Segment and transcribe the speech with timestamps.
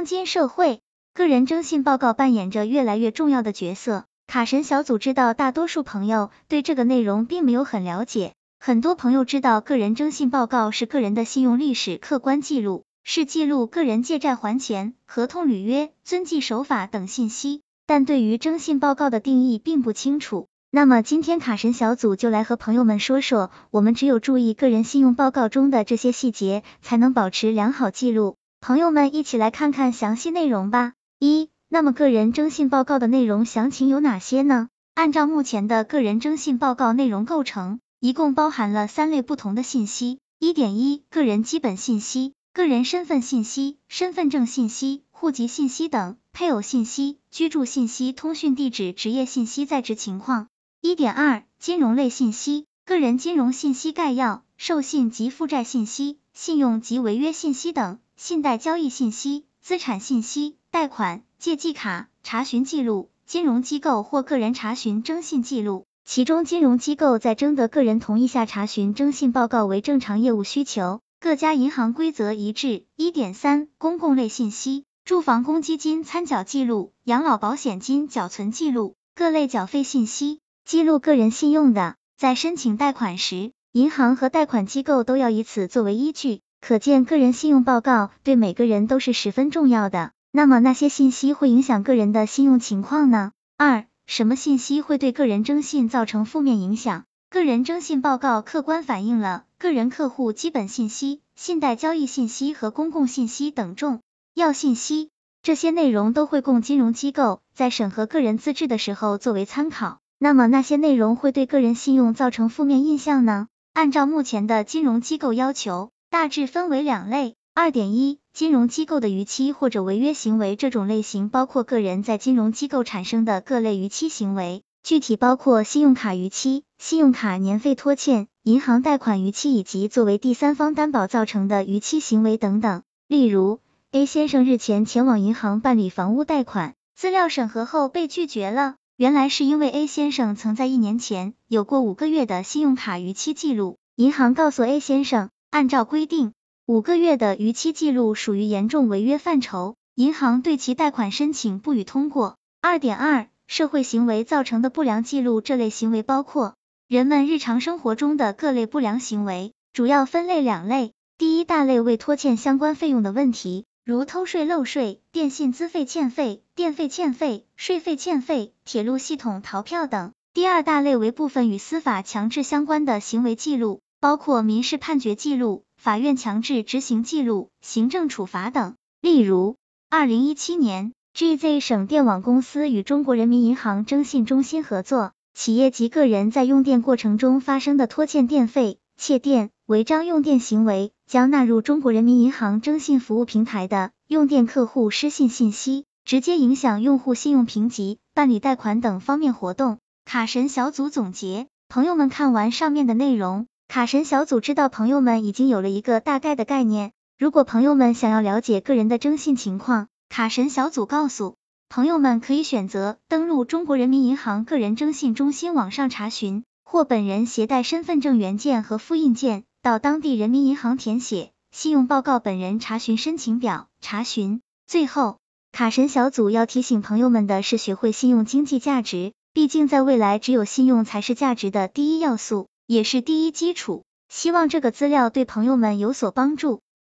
[0.00, 0.80] 当今社会，
[1.12, 4.06] 个人征信报告扮演着越来越重要的角色。
[4.26, 8.32] 卡神小组知道，大多数朋友对这个内容并没有很了解。
[8.58, 20.46] 很多朋友知道，个人征信报告是个人的信用历史客观记录，是记录个人借债还钱、合同履约、遵纪守法等信息，但对于征信报告的定义并不清楚。
[20.70, 28.36] 那么今天卡神小组就来和朋友们说说，我们只有注意个人信用报告中的这些细节，才能保持良好记录。
[28.62, 30.92] 朋友们一起来看看详细内容吧。
[31.18, 34.68] 一、那么个人征信报告的内容详情有哪些呢？
[34.92, 40.18] 按照目前的个人征信报告内容构成，一共包含了三类不同的信息。
[40.38, 50.48] 一点一、个人基本信息、个人身份信息、身份证信息、户籍信息等；配偶信息、居住信息、通讯地址、职业信息、在职情况。
[50.82, 57.98] 一点二、金融类信息、个人金融信息概要、授信及负债信息、信用及违约信息等。
[58.22, 72.84] 信贷交易信息、资产信息、贷款、借记卡、查询记录、金融机构或个人查询征信记录，其中金融机构在征得个人同意下查询征信报告为正常业务需求，各家银行规则一致。
[72.94, 86.42] 一点三，公共类信息，住房公积金参缴记录、养老保险金缴存记录、各类缴费信息，记录个人信用的，在申请贷款时，银行和贷款机构都要以此作为依据。
[86.60, 90.12] 可见个人信用报告对每个人都是十分重要的。
[90.30, 93.32] 那么那些信息会影响个人的信用情况呢？
[93.56, 97.04] 二、什么信息会对个人征信造成负面影响？
[97.30, 104.02] 个人征信报告客观反映了个人客户基本信息、信贷交易信息和公共信息等重
[104.34, 105.10] 要信息，
[105.42, 109.98] 这些内容都会供金融机构在审核个人资质的时候作为参考。
[110.18, 113.48] 那么那些内容会对个人信用造成负面印象呢？
[113.72, 115.90] 按照目前的金融机构要求。
[116.10, 117.36] 大致分为两类。
[117.54, 132.82] 二点一，金融机构的逾期或者违约行为，这种类型包括个人在金融机构产生的各类逾期行为，具体包括信用卡逾期、信用卡年费拖欠、银行贷款逾期以及作为第三方担保造成的逾期行为等等。
[133.06, 133.60] 例如
[133.92, 145.30] ，A 先生日前前往银行办理房屋贷款，资料审核后被拒绝了，原来是因为 A 先生曾在一年前有过五个月的信用卡逾期记录，银行告诉 A 先生。
[145.50, 146.32] 按照规定，
[146.64, 152.36] 五个月的逾期记录属于严重违约范畴，银行对其贷款申请不予通过。
[152.60, 156.54] 二点二，社会行为造成的不良记录，这类行为包括
[156.86, 160.92] 人们日常生活中的各类不良行为，主要分类两类。
[161.18, 170.12] 第一大类为拖欠相关费用的问题，如偷税漏税、电信资费欠费、电费欠费、税费欠费、铁路系统逃票等。
[170.32, 173.80] 第二大类为部分与司法强制相关的行为记录。
[174.00, 178.74] 包括民事判决记录、法院强制执行记录、行政处罚等。
[179.02, 179.56] 例如，
[179.90, 199.76] 二零一七年，GZ 省电网公司与中国人民银行征信中心合作，企业及个人在用电过程中发生的拖欠电费、窃电、违章用电行为，将纳入中国人民银行征信服务平台的用电客户失信信息，直接影响用户信用评级、办理贷款等方面活动。
[200.06, 203.46] 卡神小组总结，朋友们看完上面的内容。
[203.70, 211.36] 卡神小组知道朋友们已经有了一个大概的概念，如果朋友们想要了解个人的征信情况，卡神小组告诉
[211.68, 224.40] 朋友们可以选择登录中国人民银行个人征信中心网上查询，或本人携带身份证原件和复印件到当地人民银行填写信用报告本人查询申请表查询。
[224.66, 225.18] 最后，
[225.52, 232.48] 卡神小组要提醒朋友们的是，学会信用经济价值，毕竟在未来，只有信用才是价值的第一要素。
[232.70, 236.62] 也是第一基础，希望这个资料对朋友们有所帮助。